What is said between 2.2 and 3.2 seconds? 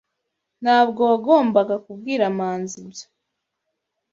Manzi ibyo.